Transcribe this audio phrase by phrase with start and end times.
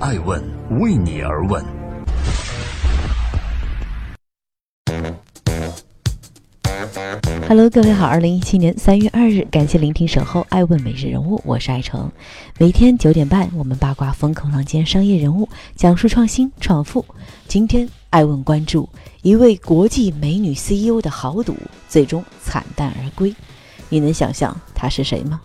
[0.00, 0.40] 爱问
[0.78, 1.64] 为你而问。
[7.48, 12.08] Hello，各位好，二零一七年三月二日，感谢聆听守候爱问每日人物，我是爱成。
[12.58, 17.04] 每天九点半，我们八卦风口浪尖商业人物，讲述创新创富。
[17.48, 18.88] 今天爱问关注
[19.22, 21.56] 一位国际美女 CEO 的豪赌，
[21.88, 23.34] 最终惨淡而归。
[23.88, 25.40] 你能想象她是谁吗？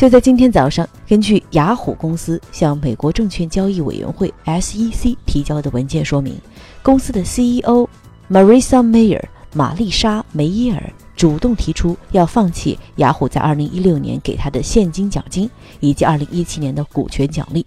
[0.00, 6.40] 就在今天早上，根据雅虎公司向美国证券交易委员会 SEC 提交的文件说明，
[6.82, 7.86] 公司的 CEO
[8.30, 9.22] Marissa Mayer。
[9.52, 17.66] 玛丽莎·梅耶尔主动提出要放弃雅虎在2016年给他的现金奖金以及2017年的股权奖励，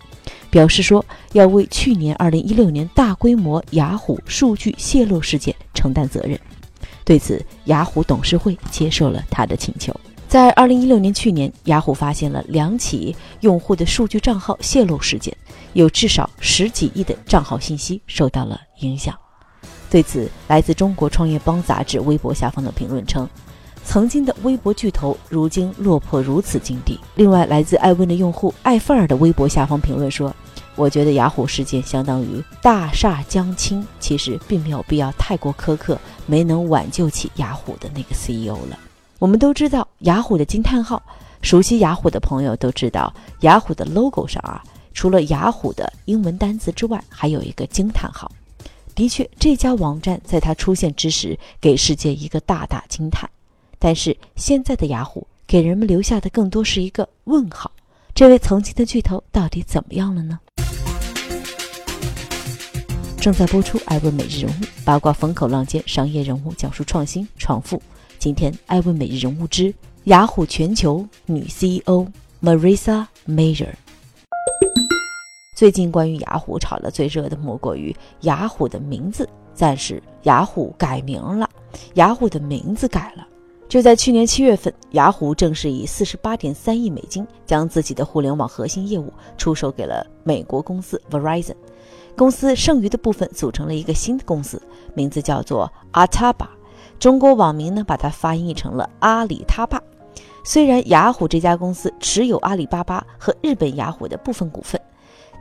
[0.50, 6.40] 表示说要为去年2016年大规模雅虎数据泄露事件承担责任。
[7.06, 9.94] 对此，雅虎董事会接受了他的请求。
[10.34, 15.38] 在2016年去年，雅虎发现了两起用户的数据账号泄露事件，
[15.74, 19.16] 有至少十几亿的账号信息受到了影响。
[19.92, 23.30] 对此，来自中国创业邦杂志微博下方的评论称
[23.86, 30.36] ：“曾经的微博巨头，如今落魄如此境地。”另外，来自艾问的用户艾范尔的微博下方评论说
[30.76, 38.80] ：“我觉得雅虎事件相当于大厦将倾，其实并没有必要太过苛刻，没能挽救起雅虎的那个 CEO 了。”
[39.24, 41.02] 我们都知道雅虎的惊叹号，
[41.42, 44.62] 熟悉雅虎的朋友都知道，雅虎的 logo 上啊，
[44.94, 48.30] 除了雅虎的英文单词之外，还有一个惊叹号。
[48.94, 53.30] 的确，这家网站在它出现之时，给世界一个大大惊叹。
[53.80, 57.72] 但是现在的雅虎给人们留下的更多是一个问号：
[58.14, 60.38] 这位曾经的巨头到底怎么样了呢？
[63.22, 67.82] 正在播出《艾问每日人物》，八卦风口浪尖，商业人物讲述创新创富。
[68.24, 72.08] 今天，《艾问每日人物》之雅虎全球女 CEO
[72.42, 73.74] Marissa Mayer。
[75.58, 81.50] 最近关于雅虎炒得最热的莫过于雅虎的名字暂时雅虎改名了，
[81.96, 83.28] 雅虎的名字改了。
[83.68, 91.56] 就在去年七月份，雅虎正式以四十八点三亿美金将自己的互联网核心业务出售给了美国公司 Verizon，
[92.16, 94.62] 公司剩余的部分组成了一个新的公司，
[94.96, 96.50] 名字叫做阿塔巴，
[97.00, 99.82] 中国网民呢把它翻译成了阿里他爸。
[100.44, 104.80] 虽然雅虎这家公司持有阿里巴巴和日本雅虎的部分股份。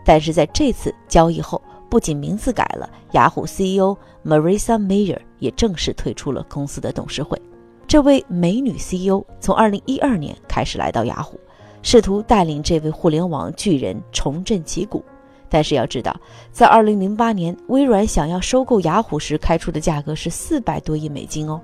[0.05, 7.41] 但是在这次交易后，不仅名字改了，雅虎 CEO Marissa Mayer 也正式退出了公司的董事会。
[7.87, 11.39] 这位美女 CEO 从2012年开始来到雅虎，
[11.83, 15.05] 试图带领这位互联网巨人重振旗鼓。
[15.53, 16.19] 但是要知道，
[16.51, 21.61] 在2008年微软想要收购雅虎时开出的价格是400多亿美金哦，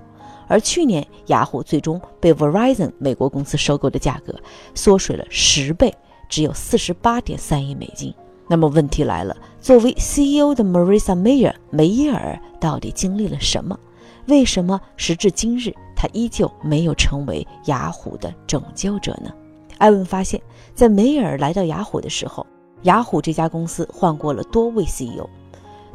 [0.46, 4.34] 而去年雅虎最终被 Verizon 美国公司收购的价格
[4.74, 5.90] 缩水了十倍，
[6.28, 8.14] 只有48.3亿美金。
[8.46, 13.78] 那么问题来了，作为 CEO 的 Marissa Mayer 梅耶尔到底经历了什么？
[14.26, 19.32] 为什么时至今日她依旧没有成为雅虎的拯救者呢？
[19.78, 20.38] 艾文发现，
[20.74, 22.46] 在梅尔来到雅虎的时候，
[22.82, 25.28] 雅虎这家公司换过了多位 CEO，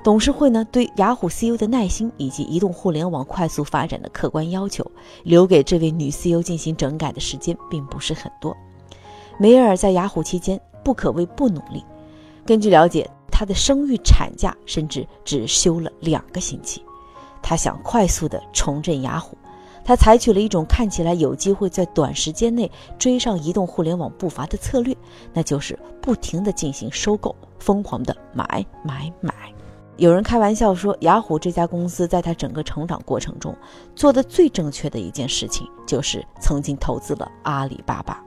[0.03, 4.85] 董事会呢对雅虎 CEO 的耐心以及移动互联网快速发展的客观要求，
[5.23, 8.55] 留给这位女 CEO 进行整改的时间并不是很多。
[9.37, 11.83] 梅尔在雅虎期间不可谓不努力。
[12.45, 16.83] 根据了解，她的生育产假甚至只休了两个星期。
[17.41, 19.37] 她想快速的重振雅虎，
[19.83, 24.95] 他采取了一种看起来有机会在短时间内追上移动互联网步伐的策略，
[25.33, 29.33] 那就是不停地进行收购，疯狂地买买买。
[29.97, 33.55] 有人开玩笑说，雅虎这家公司在他整个成长过程中
[33.95, 38.23] 做的最正确的一件事情，就是曾经投资了阿里巴巴。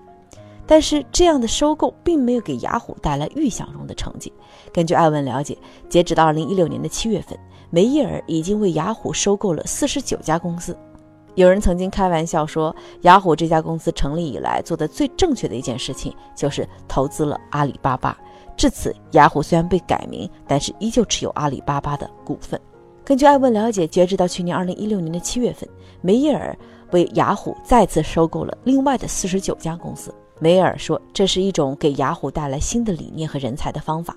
[0.69, 4.33] 但是这样的收购并没有给雅虎带来预想中的成绩。
[4.73, 5.57] 根据艾文了解，
[5.89, 7.39] 截止到二零一六年的七月份，
[7.71, 10.77] 梅耶尔已经为雅虎收购了四十九家公司。
[11.37, 18.17] 有人曾经开玩笑说，雅虎这家公司成立以来做的最正确的一件事情就是投资了阿里巴巴。
[18.57, 22.59] 至此，雅虎虽然被改名，但是依旧持有阿里巴巴的股份。
[23.05, 25.69] 根据艾文了解，截止到去年二零一六年的七月份，
[26.01, 26.57] 梅耶尔
[26.91, 30.13] 为雅虎再次收购了另外的四十九家公司。
[30.41, 34.17] 梅耶尔说：“这是一种给雅虎带来新的理念和人才的方法。”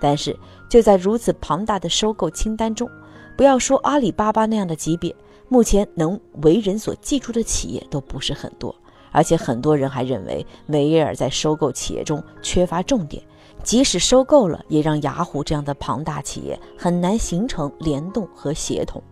[0.00, 0.36] 但是，
[0.68, 2.88] 就在如此庞大的收购清单中，
[3.36, 5.14] 不要说阿里巴巴那样的级别，
[5.52, 8.74] 目前能为人所记住的企业都不是很多。
[9.10, 13.22] 而且，很多人还认为梅耶尔在收购企业中缺乏重点，
[13.62, 19.02] 即使收购了，也让雅虎这样的庞大企业很难形成联动和协同。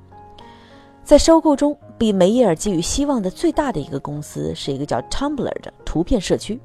[1.04, 6.58] 在收购中，比梅耶尔寄予希望的最大的一个公司是一个叫 Tumblr 的图片社区。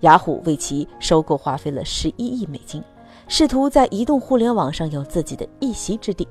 [0.00, 2.82] 雅虎为其收购花费了十一亿美金，
[3.28, 6.26] 试图在移动互联网上有自己的一席之地。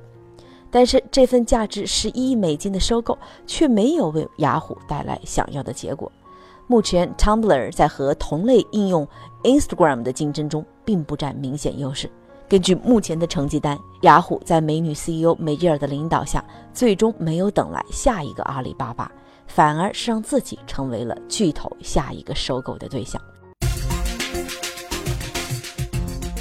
[0.72, 3.18] 但是这份价值十一亿美金的收购
[3.48, 6.12] 却没有为雅虎带来想要的结果。
[6.68, 9.08] 目前，Tumblr 在和同类应用
[9.44, 12.10] Instagram 的竞争中并不占明显优势。
[12.48, 16.44] 根据目前的成绩单，雅虎在美女 CEO 梅吉尔的领导下，
[16.74, 19.12] 最终没有等来下一个阿里巴巴，
[19.48, 23.20] 反而是让自己成为了巨头下一个收购的对象。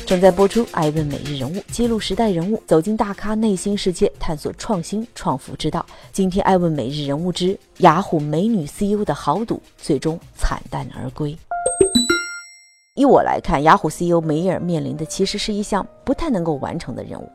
[0.09, 5.85] 正在播出《爱问每日人物》，记录时代人物，走进大咖内心世界，探索创新创富之道。
[6.13, 11.37] 今天，《爱问每日人物》之雅虎美女 CEO 的豪赌最终惨淡而归。
[12.95, 17.31] 以我来看，雅虎 CEO 梅尔面临的其实是一项不太能够完成的任务。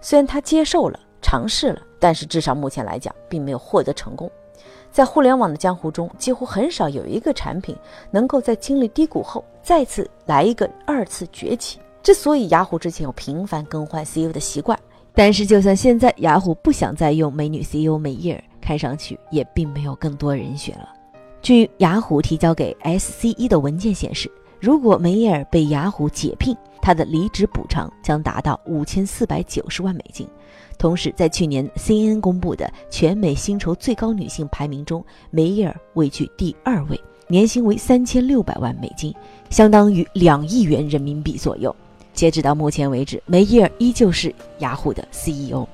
[0.00, 4.28] 虽然他接受了、尝试了，但是至少目前来讲，并没有获得成功。
[4.90, 7.76] 在互联网的江湖中，几乎很少有一个产品
[8.10, 11.78] 能够在经历低谷后再次来一个二次崛起。
[12.06, 14.78] 之所以雅虎之前有频繁更换 CEO 的习惯，
[15.12, 20.88] 但是就算现在雅虎不想再用美女 CEO 梅耶尔，看上去也并没有更多人选了。
[21.42, 24.30] 据雅虎提交给 SCE 的文件显示，
[24.60, 30.28] 如果梅耶尔被雅虎解聘，他的离职补偿将达到五千四百九十万美金。
[30.78, 39.12] 同时，在去年 CNN 公布的全美薪酬最高女性排名中，梅耶尔位居第二位，年薪为三千六百万美金，
[39.50, 41.74] 相当于两亿元人民币左右。
[42.16, 45.68] 截止到目前为止，梅耶尔依旧是雅虎的 CEO。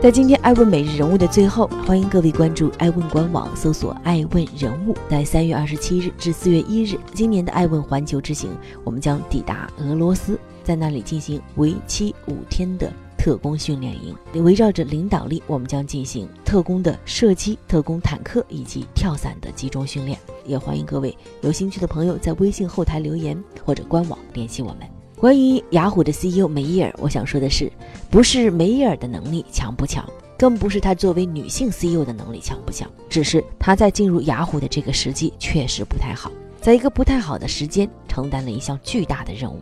[0.00, 4.96] 在今天爱问每日人物的最后，欢迎各位关注爱问官网，搜索“爱问人物”。
[5.10, 8.48] 在三月二十七日至四月一日，今年的爱问环球之行，
[8.84, 12.90] 我们将抵达俄罗斯，在那里进行为期五天的。
[13.20, 20.18] 特工训练营围绕着领导力，我们将进行特工的射击、特工坦克以及跳伞的集中训练。
[20.46, 24.88] 也欢迎各位有兴趣的朋友在微信后台留言或者官网联系我们。
[25.18, 27.70] 关于雅虎的 CEO 梅耶尔，我想说的是，
[28.10, 30.02] 不是梅耶尔的能力强不强，
[30.38, 39.60] 更不是她作为女性 CEO 的能力强不强，只是她在进入雅虎的这个时机确实不太好，在一个不太好的时间承担了一项巨大的任务。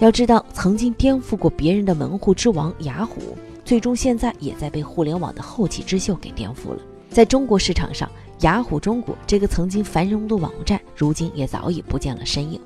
[0.00, 3.36] 要知道，曾经颠覆过别人的门户之王雅虎，
[3.66, 6.80] 最终现在也在被互联网的后起之秀给颠覆了。
[7.10, 8.10] 在中国市场上，
[8.40, 12.58] 雅虎中国这个曾经繁荣的网站，如今也早已不见了身影。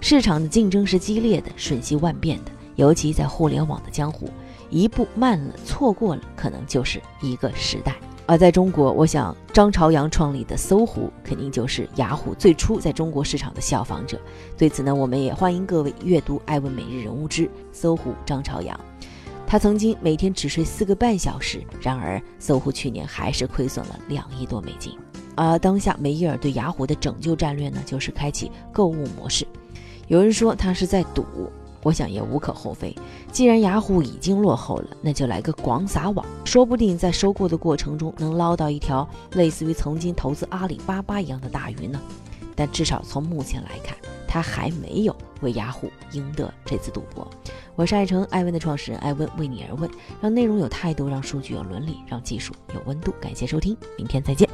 [0.00, 4.30] 市场的竞争是激烈的，瞬息万变的，尤其在互联网的江湖，
[4.70, 7.96] 一步慢了，错过了，可能就是一个时代。
[8.24, 14.18] 而在中国，我想张朝阳创立的搜狐肯定就是雅虎最初在中国市场的效仿者。
[14.56, 18.78] 对此呢，我们也欢迎各位阅读《艾问每日人物之搜狐张朝阳》。
[19.46, 24.96] 他曾经每天只睡四个半小时，然而搜狐去年还是亏损了两亿多美金。
[25.34, 29.46] 而当下梅耶尔对雅虎的拯救战略呢，就是开启购物模式。
[30.06, 31.24] 有人说他是在赌。
[31.82, 32.94] 我想也无可厚非。
[33.30, 42.00] 既然雅虎已经落后了，那就来个广撒网，说不定在收购的过程中能捞到一条类似于曾经投资阿里巴巴一样的大鱼呢。
[42.54, 43.96] 但至少从目前来看，
[44.28, 47.28] 他还没有为雅虎赢得这次赌博。
[47.74, 49.90] 我是爱成爱问的创始人艾问，为你而问，
[50.20, 53.12] 让内容有态度，让数据有伦理，让技术有温度。
[53.18, 54.46] 感谢收听，明天再见。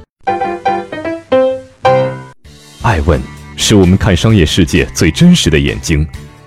[2.82, 3.20] 爱问
[3.56, 6.06] 是我们看商业世界最真实的眼睛。